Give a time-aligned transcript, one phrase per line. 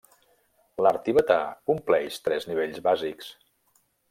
[0.87, 1.37] L'art tibetà
[1.73, 3.31] compleix tres nivells bàsics.